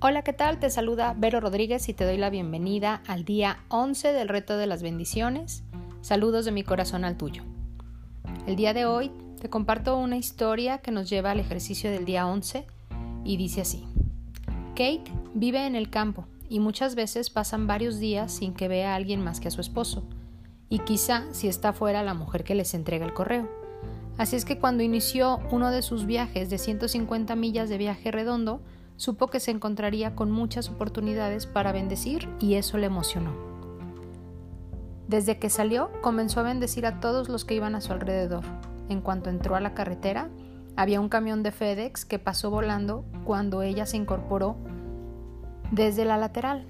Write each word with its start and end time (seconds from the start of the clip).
Hola, 0.00 0.22
¿qué 0.22 0.32
tal? 0.32 0.60
Te 0.60 0.70
saluda 0.70 1.12
Vero 1.18 1.40
Rodríguez 1.40 1.88
y 1.88 1.92
te 1.92 2.04
doy 2.04 2.18
la 2.18 2.30
bienvenida 2.30 3.02
al 3.08 3.24
día 3.24 3.64
11 3.66 4.12
del 4.12 4.28
reto 4.28 4.56
de 4.56 4.68
las 4.68 4.80
bendiciones. 4.80 5.64
Saludos 6.02 6.44
de 6.44 6.52
mi 6.52 6.62
corazón 6.62 7.04
al 7.04 7.16
tuyo. 7.16 7.42
El 8.46 8.54
día 8.54 8.72
de 8.74 8.86
hoy 8.86 9.10
te 9.40 9.50
comparto 9.50 9.96
una 9.96 10.16
historia 10.16 10.78
que 10.78 10.92
nos 10.92 11.10
lleva 11.10 11.32
al 11.32 11.40
ejercicio 11.40 11.90
del 11.90 12.04
día 12.04 12.28
11 12.28 12.64
y 13.24 13.36
dice 13.38 13.62
así. 13.62 13.88
Kate 14.76 15.10
vive 15.34 15.66
en 15.66 15.74
el 15.74 15.90
campo 15.90 16.26
y 16.48 16.60
muchas 16.60 16.94
veces 16.94 17.28
pasan 17.28 17.66
varios 17.66 17.98
días 17.98 18.30
sin 18.30 18.54
que 18.54 18.68
vea 18.68 18.92
a 18.92 18.94
alguien 18.94 19.20
más 19.20 19.40
que 19.40 19.48
a 19.48 19.50
su 19.50 19.60
esposo, 19.60 20.04
y 20.68 20.78
quizá 20.78 21.24
si 21.32 21.48
está 21.48 21.72
fuera 21.72 22.04
la 22.04 22.14
mujer 22.14 22.44
que 22.44 22.54
les 22.54 22.72
entrega 22.72 23.04
el 23.04 23.14
correo. 23.14 23.50
Así 24.16 24.36
es 24.36 24.44
que 24.44 24.58
cuando 24.58 24.84
inició 24.84 25.40
uno 25.50 25.72
de 25.72 25.82
sus 25.82 26.06
viajes 26.06 26.50
de 26.50 26.58
150 26.58 27.34
millas 27.34 27.68
de 27.68 27.78
viaje 27.78 28.12
redondo, 28.12 28.62
supo 28.98 29.28
que 29.28 29.40
se 29.40 29.52
encontraría 29.52 30.14
con 30.14 30.30
muchas 30.30 30.68
oportunidades 30.68 31.46
para 31.46 31.72
bendecir 31.72 32.28
y 32.40 32.54
eso 32.54 32.76
le 32.76 32.86
emocionó. 32.86 33.32
Desde 35.06 35.38
que 35.38 35.48
salió, 35.48 35.90
comenzó 36.02 36.40
a 36.40 36.42
bendecir 36.42 36.84
a 36.84 37.00
todos 37.00 37.30
los 37.30 37.46
que 37.46 37.54
iban 37.54 37.74
a 37.74 37.80
su 37.80 37.92
alrededor. 37.92 38.44
En 38.90 39.00
cuanto 39.00 39.30
entró 39.30 39.54
a 39.54 39.60
la 39.60 39.72
carretera, 39.72 40.28
había 40.76 41.00
un 41.00 41.08
camión 41.08 41.42
de 41.42 41.52
FedEx 41.52 42.04
que 42.04 42.18
pasó 42.18 42.50
volando 42.50 43.04
cuando 43.24 43.62
ella 43.62 43.86
se 43.86 43.96
incorporó 43.96 44.56
desde 45.70 46.04
la 46.04 46.18
lateral. 46.18 46.66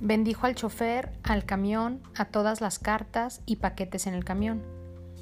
Bendijo 0.00 0.46
al 0.46 0.54
chofer, 0.54 1.12
al 1.24 1.44
camión, 1.44 2.00
a 2.16 2.26
todas 2.26 2.60
las 2.60 2.78
cartas 2.78 3.40
y 3.46 3.56
paquetes 3.56 4.06
en 4.06 4.14
el 4.14 4.24
camión, 4.24 4.62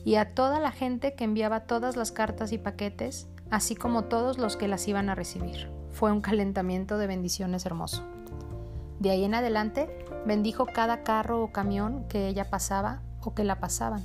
y 0.05 0.17
a 0.17 0.35
toda 0.35 0.61
la 0.61 0.73
gente 0.73 1.15
que 1.15 1.25
enviaba 1.25 1.61
todas 1.61 1.97
las 1.97 2.13
cartas 2.13 2.53
y 2.53 2.59
paquetes, 2.59 3.29
así 3.51 3.77
como 3.77 4.05
todos 4.05 4.39
los 4.39 4.57
que 4.57 4.69
las 4.69 4.87
iban 4.89 5.09
a 5.09 5.15
recibir 5.15 5.71
fue 5.91 6.13
un 6.13 6.21
calentamiento 6.21 6.99
de 6.99 7.07
bendiciones 7.07 7.65
hermoso. 7.65 8.05
De 8.99 9.11
ahí 9.11 9.25
en 9.25 9.35
adelante 9.35 10.05
bendijo 10.27 10.67
cada 10.67 11.03
carro 11.03 11.43
o 11.43 11.53
camión 11.53 12.07
que 12.09 12.29
ella 12.29 12.51
pasaba 12.51 13.03
o 13.23 13.35
que 13.35 13.45
la 13.45 13.61
pasaban, 13.61 14.05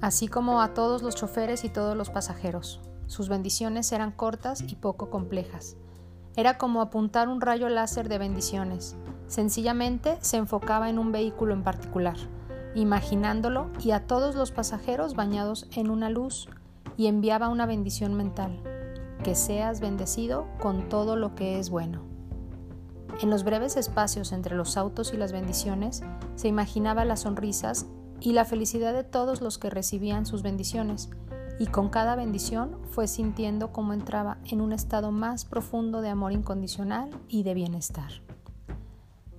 así 0.00 0.28
como 0.28 0.60
a 0.60 0.74
todos 0.74 1.02
los 1.02 1.14
choferes 1.14 1.64
y 1.64 1.68
todos 1.68 1.96
los 1.96 2.10
pasajeros. 2.10 2.80
Sus 3.06 3.28
bendiciones 3.28 3.92
eran 3.92 4.10
cortas 4.10 4.62
y 4.62 4.76
poco 4.76 5.10
complejas. 5.10 5.76
Era 6.34 6.58
como 6.58 6.82
apuntar 6.82 7.28
un 7.28 7.40
rayo 7.40 7.68
láser 7.68 8.08
de 8.08 8.18
bendiciones. 8.18 8.96
Sencillamente 9.26 10.18
se 10.20 10.36
enfocaba 10.36 10.90
en 10.90 10.98
un 10.98 11.12
vehículo 11.12 11.54
en 11.54 11.62
particular, 11.62 12.16
imaginándolo 12.74 13.70
y 13.80 13.92
a 13.92 14.06
todos 14.06 14.34
los 14.34 14.50
pasajeros 14.50 15.14
bañados 15.14 15.66
en 15.72 15.90
una 15.90 16.10
luz 16.10 16.48
y 16.96 17.06
enviaba 17.06 17.48
una 17.48 17.66
bendición 17.66 18.14
mental 18.14 18.60
que 19.22 19.34
seas 19.34 19.80
bendecido 19.80 20.46
con 20.60 20.88
todo 20.88 21.16
lo 21.16 21.34
que 21.34 21.58
es 21.58 21.70
bueno. 21.70 22.02
En 23.20 23.30
los 23.30 23.44
breves 23.44 23.76
espacios 23.76 24.32
entre 24.32 24.54
los 24.56 24.76
autos 24.76 25.12
y 25.14 25.16
las 25.16 25.32
bendiciones 25.32 26.02
se 26.34 26.48
imaginaba 26.48 27.04
las 27.04 27.20
sonrisas 27.20 27.86
y 28.20 28.32
la 28.32 28.44
felicidad 28.44 28.92
de 28.92 29.04
todos 29.04 29.40
los 29.40 29.58
que 29.58 29.70
recibían 29.70 30.26
sus 30.26 30.42
bendiciones, 30.42 31.10
y 31.58 31.66
con 31.66 31.88
cada 31.88 32.16
bendición 32.16 32.78
fue 32.90 33.08
sintiendo 33.08 33.72
cómo 33.72 33.94
entraba 33.94 34.38
en 34.44 34.60
un 34.60 34.72
estado 34.72 35.10
más 35.10 35.44
profundo 35.44 36.02
de 36.02 36.10
amor 36.10 36.32
incondicional 36.32 37.10
y 37.28 37.44
de 37.44 37.54
bienestar. 37.54 38.10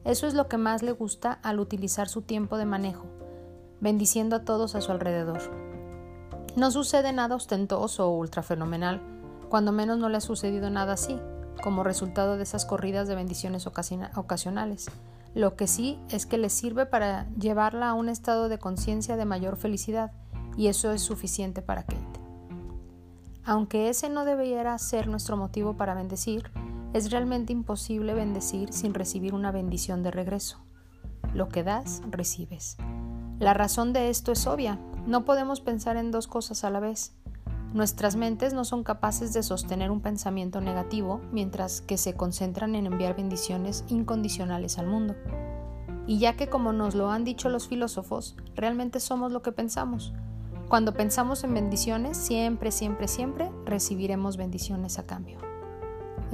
Eso 0.03 0.25
es 0.25 0.33
lo 0.33 0.47
que 0.47 0.57
más 0.57 0.83
le 0.83 0.93
gusta 0.93 1.33
al 1.43 1.59
utilizar 1.59 2.07
su 2.07 2.23
tiempo 2.23 2.57
de 2.57 2.65
manejo, 2.65 3.05
bendiciendo 3.81 4.37
a 4.37 4.45
todos 4.45 4.73
a 4.73 4.81
su 4.81 4.91
alrededor. 4.91 5.76
No 6.57 6.71
sucede 6.71 7.13
nada 7.13 7.35
ostentoso 7.35 8.09
o 8.09 8.17
ultrafenomenal, 8.17 8.99
cuando 9.47 9.71
menos 9.71 9.99
no 9.99 10.09
le 10.09 10.17
ha 10.17 10.21
sucedido 10.21 10.71
nada 10.71 10.93
así, 10.93 11.15
como 11.61 11.83
resultado 11.83 12.35
de 12.35 12.41
esas 12.41 12.65
corridas 12.65 13.07
de 13.07 13.13
bendiciones 13.13 13.67
ocasionales. 13.67 14.87
Lo 15.35 15.55
que 15.55 15.67
sí 15.67 15.99
es 16.09 16.25
que 16.25 16.39
le 16.39 16.49
sirve 16.49 16.87
para 16.87 17.29
llevarla 17.35 17.89
a 17.89 17.93
un 17.93 18.09
estado 18.09 18.49
de 18.49 18.57
conciencia 18.57 19.17
de 19.17 19.25
mayor 19.25 19.55
felicidad, 19.55 20.11
y 20.57 20.65
eso 20.65 20.91
es 20.91 21.03
suficiente 21.03 21.61
para 21.61 21.83
Kate. 21.83 22.01
Aunque 23.45 23.89
ese 23.89 24.09
no 24.09 24.25
debiera 24.25 24.75
ser 24.79 25.07
nuestro 25.07 25.37
motivo 25.37 25.77
para 25.77 25.93
bendecir, 25.93 26.49
es 26.91 27.11
realmente 27.11 27.53
imposible 27.53 28.15
bendecir 28.15 28.73
sin 28.73 28.95
recibir 28.95 29.35
una 29.35 29.51
bendición 29.51 30.01
de 30.01 30.09
regreso. 30.09 30.57
Lo 31.35 31.49
que 31.49 31.63
das, 31.63 32.01
recibes. 32.09 32.77
La 33.37 33.53
razón 33.53 33.93
de 33.93 34.09
esto 34.09 34.31
es 34.31 34.47
obvia. 34.47 34.79
No 35.07 35.23
podemos 35.23 35.61
pensar 35.61 35.95
en 35.95 36.11
dos 36.11 36.27
cosas 36.27 36.65
a 36.65 36.69
la 36.69 36.81
vez. 36.81 37.13
Nuestras 37.73 38.17
mentes 38.17 38.53
no 38.53 38.65
son 38.65 38.83
capaces 38.83 39.31
de 39.31 39.41
sostener 39.41 39.89
un 39.89 40.01
pensamiento 40.01 40.59
negativo 40.59 41.21
mientras 41.31 41.79
que 41.79 41.97
se 41.97 42.13
concentran 42.13 42.75
en 42.75 42.87
enviar 42.87 43.15
bendiciones 43.15 43.85
incondicionales 43.87 44.77
al 44.77 44.87
mundo. 44.87 45.15
Y 46.07 46.19
ya 46.19 46.35
que 46.35 46.49
como 46.49 46.73
nos 46.73 46.93
lo 46.93 47.09
han 47.09 47.23
dicho 47.23 47.47
los 47.47 47.69
filósofos, 47.69 48.35
realmente 48.53 48.99
somos 48.99 49.31
lo 49.31 49.41
que 49.41 49.53
pensamos. 49.53 50.11
Cuando 50.67 50.93
pensamos 50.93 51.45
en 51.45 51.53
bendiciones, 51.53 52.17
siempre, 52.17 52.73
siempre, 52.73 53.07
siempre 53.07 53.49
recibiremos 53.63 54.35
bendiciones 54.35 54.99
a 54.99 55.05
cambio. 55.05 55.37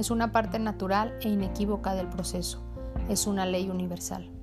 Es 0.00 0.10
una 0.10 0.32
parte 0.32 0.58
natural 0.58 1.16
e 1.20 1.28
inequívoca 1.28 1.94
del 1.94 2.08
proceso. 2.08 2.60
Es 3.08 3.28
una 3.28 3.46
ley 3.46 3.70
universal. 3.70 4.33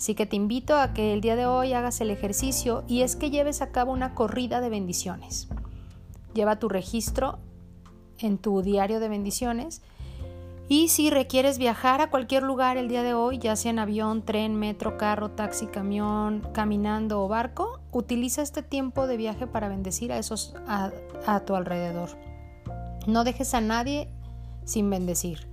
Así 0.00 0.14
que 0.14 0.24
te 0.24 0.34
invito 0.34 0.78
a 0.78 0.94
que 0.94 1.12
el 1.12 1.20
día 1.20 1.36
de 1.36 1.44
hoy 1.44 1.74
hagas 1.74 2.00
el 2.00 2.08
ejercicio 2.08 2.84
y 2.88 3.02
es 3.02 3.16
que 3.16 3.28
lleves 3.28 3.60
a 3.60 3.70
cabo 3.70 3.92
una 3.92 4.14
corrida 4.14 4.62
de 4.62 4.70
bendiciones. 4.70 5.46
Lleva 6.32 6.58
tu 6.58 6.70
registro 6.70 7.38
en 8.18 8.38
tu 8.38 8.62
diario 8.62 8.98
de 8.98 9.10
bendiciones. 9.10 9.82
Y 10.70 10.88
si 10.88 11.10
requieres 11.10 11.58
viajar 11.58 12.00
a 12.00 12.08
cualquier 12.08 12.44
lugar 12.44 12.78
el 12.78 12.88
día 12.88 13.02
de 13.02 13.12
hoy, 13.12 13.36
ya 13.40 13.56
sea 13.56 13.72
en 13.72 13.78
avión, 13.78 14.22
tren, 14.22 14.54
metro, 14.54 14.96
carro, 14.96 15.32
taxi, 15.32 15.66
camión, 15.66 16.48
caminando 16.54 17.22
o 17.22 17.28
barco, 17.28 17.80
utiliza 17.92 18.40
este 18.40 18.62
tiempo 18.62 19.06
de 19.06 19.18
viaje 19.18 19.46
para 19.46 19.68
bendecir 19.68 20.12
a 20.12 20.16
esos 20.16 20.54
a, 20.66 20.92
a 21.26 21.40
tu 21.40 21.54
alrededor. 21.54 22.08
No 23.06 23.22
dejes 23.22 23.52
a 23.52 23.60
nadie 23.60 24.08
sin 24.64 24.88
bendecir. 24.88 25.49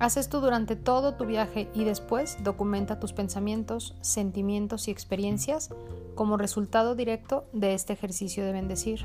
Haz 0.00 0.16
esto 0.16 0.40
durante 0.40 0.76
todo 0.76 1.14
tu 1.14 1.26
viaje 1.26 1.68
y 1.74 1.82
después 1.82 2.38
documenta 2.44 3.00
tus 3.00 3.12
pensamientos, 3.12 3.96
sentimientos 4.00 4.86
y 4.86 4.92
experiencias 4.92 5.70
como 6.14 6.36
resultado 6.36 6.94
directo 6.94 7.46
de 7.52 7.74
este 7.74 7.94
ejercicio 7.94 8.44
de 8.44 8.52
bendecir. 8.52 9.04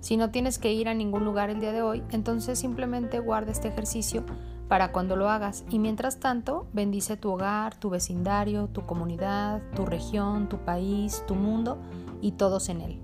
Si 0.00 0.18
no 0.18 0.30
tienes 0.30 0.58
que 0.58 0.72
ir 0.72 0.88
a 0.88 0.94
ningún 0.94 1.24
lugar 1.24 1.48
el 1.48 1.60
día 1.60 1.72
de 1.72 1.80
hoy, 1.80 2.02
entonces 2.10 2.58
simplemente 2.58 3.20
guarda 3.20 3.52
este 3.52 3.68
ejercicio 3.68 4.24
para 4.68 4.92
cuando 4.92 5.16
lo 5.16 5.30
hagas 5.30 5.64
y 5.70 5.78
mientras 5.78 6.20
tanto 6.20 6.66
bendice 6.74 7.16
tu 7.16 7.32
hogar, 7.32 7.74
tu 7.76 7.88
vecindario, 7.88 8.68
tu 8.68 8.84
comunidad, 8.84 9.62
tu 9.74 9.86
región, 9.86 10.48
tu 10.50 10.58
país, 10.58 11.24
tu 11.26 11.34
mundo 11.34 11.78
y 12.20 12.32
todos 12.32 12.68
en 12.68 12.82
él. 12.82 12.98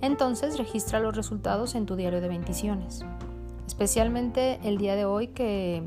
Entonces 0.00 0.58
registra 0.58 0.98
los 0.98 1.16
resultados 1.16 1.76
en 1.76 1.86
tu 1.86 1.94
diario 1.94 2.20
de 2.20 2.28
bendiciones. 2.28 3.04
Especialmente 3.66 4.60
el 4.62 4.78
día 4.78 4.94
de 4.94 5.04
hoy 5.04 5.28
que 5.28 5.82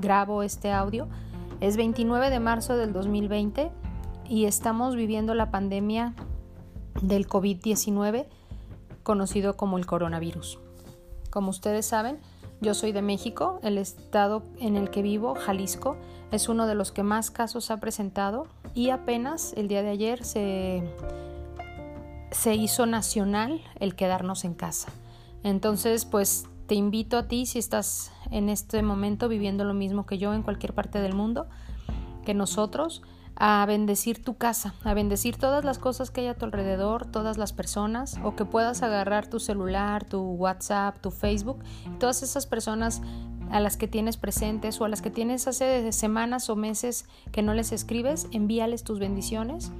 grabo 0.00 0.42
este 0.42 0.72
audio 0.72 1.08
es 1.60 1.76
29 1.76 2.30
de 2.30 2.40
marzo 2.40 2.76
del 2.76 2.92
2020 2.92 3.70
y 4.28 4.44
estamos 4.46 4.96
viviendo 4.96 5.34
la 5.34 5.50
pandemia 5.50 6.14
del 7.02 7.28
COVID-19 7.28 8.26
conocido 9.02 9.56
como 9.56 9.78
el 9.78 9.86
coronavirus. 9.86 10.58
Como 11.30 11.50
ustedes 11.50 11.86
saben, 11.86 12.18
yo 12.60 12.74
soy 12.74 12.92
de 12.92 13.02
México, 13.02 13.60
el 13.62 13.78
estado 13.78 14.42
en 14.58 14.76
el 14.76 14.90
que 14.90 15.02
vivo, 15.02 15.34
Jalisco, 15.34 15.96
es 16.32 16.48
uno 16.48 16.66
de 16.66 16.74
los 16.74 16.92
que 16.92 17.02
más 17.02 17.30
casos 17.30 17.70
ha 17.70 17.76
presentado 17.78 18.48
y 18.74 18.90
apenas 18.90 19.52
el 19.56 19.68
día 19.68 19.82
de 19.82 19.90
ayer 19.90 20.24
se, 20.24 20.82
se 22.30 22.54
hizo 22.54 22.86
nacional 22.86 23.60
el 23.78 23.94
quedarnos 23.94 24.44
en 24.44 24.54
casa. 24.54 24.88
Entonces, 25.44 26.04
pues 26.04 26.46
te 26.68 26.74
invito 26.74 27.16
a 27.16 27.26
ti, 27.26 27.46
si 27.46 27.58
estás 27.58 28.12
en 28.30 28.50
este 28.50 28.82
momento 28.82 29.28
viviendo 29.28 29.64
lo 29.64 29.72
mismo 29.72 30.04
que 30.04 30.18
yo 30.18 30.34
en 30.34 30.42
cualquier 30.42 30.74
parte 30.74 31.00
del 31.00 31.14
mundo, 31.14 31.46
que 32.26 32.34
nosotros, 32.34 33.02
a 33.36 33.64
bendecir 33.66 34.22
tu 34.22 34.36
casa, 34.36 34.74
a 34.84 34.92
bendecir 34.92 35.38
todas 35.38 35.64
las 35.64 35.78
cosas 35.78 36.10
que 36.10 36.20
hay 36.20 36.26
a 36.26 36.34
tu 36.34 36.44
alrededor, 36.44 37.06
todas 37.06 37.38
las 37.38 37.54
personas, 37.54 38.20
o 38.22 38.36
que 38.36 38.44
puedas 38.44 38.82
agarrar 38.82 39.28
tu 39.28 39.40
celular, 39.40 40.04
tu 40.04 40.20
WhatsApp, 40.20 41.00
tu 41.00 41.10
Facebook, 41.10 41.64
todas 41.98 42.22
esas 42.22 42.46
personas 42.46 43.00
a 43.50 43.60
las 43.60 43.78
que 43.78 43.88
tienes 43.88 44.18
presentes 44.18 44.78
o 44.78 44.84
a 44.84 44.90
las 44.90 45.00
que 45.00 45.10
tienes 45.10 45.48
hace 45.48 45.90
semanas 45.92 46.50
o 46.50 46.56
meses 46.56 47.06
que 47.32 47.40
no 47.40 47.54
les 47.54 47.72
escribes, 47.72 48.28
envíales 48.30 48.84
tus 48.84 48.98
bendiciones 48.98 49.72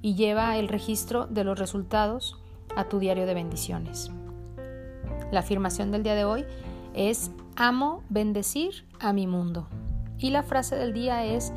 y 0.00 0.14
lleva 0.14 0.56
el 0.58 0.68
registro 0.68 1.26
de 1.26 1.42
los 1.42 1.58
resultados 1.58 2.38
a 2.76 2.84
tu 2.84 3.00
diario 3.00 3.26
de 3.26 3.34
bendiciones. 3.34 4.12
La 5.32 5.40
afirmación 5.40 5.90
del 5.90 6.02
día 6.02 6.14
de 6.14 6.24
hoy 6.24 6.44
es 6.94 7.30
amo 7.56 8.02
bendecir 8.08 8.86
a 9.00 9.12
mi 9.12 9.26
mundo. 9.26 9.68
Y 10.18 10.30
la 10.30 10.42
frase 10.42 10.76
del 10.76 10.92
día 10.92 11.24
es 11.24 11.52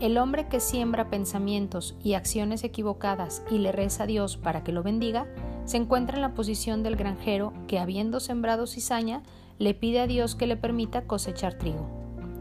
el 0.00 0.18
hombre 0.18 0.48
que 0.48 0.58
siembra 0.58 1.10
pensamientos 1.10 1.94
y 2.02 2.14
acciones 2.14 2.64
equivocadas 2.64 3.44
y 3.50 3.58
le 3.58 3.70
reza 3.70 4.04
a 4.04 4.06
Dios 4.06 4.36
para 4.36 4.64
que 4.64 4.72
lo 4.72 4.82
bendiga, 4.82 5.26
se 5.64 5.76
encuentra 5.76 6.16
en 6.16 6.22
la 6.22 6.34
posición 6.34 6.82
del 6.82 6.96
granjero 6.96 7.52
que, 7.68 7.78
habiendo 7.78 8.18
sembrado 8.18 8.66
cizaña, 8.66 9.22
le 9.58 9.74
pide 9.74 10.00
a 10.00 10.08
Dios 10.08 10.34
que 10.34 10.48
le 10.48 10.56
permita 10.56 11.06
cosechar 11.06 11.54
trigo. 11.54 11.88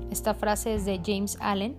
Esta 0.09 0.33
frase 0.33 0.73
es 0.73 0.85
de 0.85 1.01
James 1.06 1.38
Allen 1.39 1.75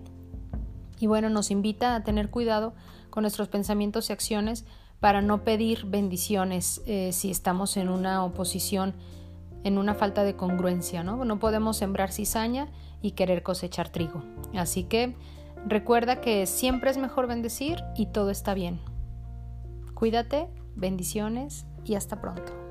y 0.99 1.07
bueno, 1.07 1.29
nos 1.29 1.51
invita 1.51 1.95
a 1.95 2.03
tener 2.03 2.29
cuidado 2.29 2.73
con 3.09 3.23
nuestros 3.23 3.49
pensamientos 3.49 4.09
y 4.09 4.13
acciones 4.13 4.65
para 5.03 5.21
no 5.21 5.43
pedir 5.43 5.85
bendiciones 5.85 6.81
eh, 6.85 7.09
si 7.11 7.29
estamos 7.29 7.75
en 7.75 7.89
una 7.89 8.23
oposición, 8.23 8.93
en 9.65 9.77
una 9.77 9.95
falta 9.95 10.23
de 10.23 10.37
congruencia, 10.37 11.03
¿no? 11.03 11.25
No 11.25 11.39
podemos 11.39 11.75
sembrar 11.75 12.13
cizaña 12.13 12.69
y 13.01 13.11
querer 13.11 13.43
cosechar 13.43 13.89
trigo. 13.89 14.23
Así 14.55 14.85
que 14.85 15.17
recuerda 15.67 16.21
que 16.21 16.45
siempre 16.45 16.89
es 16.89 16.95
mejor 16.95 17.27
bendecir 17.27 17.83
y 17.97 18.05
todo 18.13 18.29
está 18.29 18.53
bien. 18.53 18.79
Cuídate, 19.93 20.47
bendiciones 20.73 21.65
y 21.83 21.95
hasta 21.95 22.21
pronto. 22.21 22.62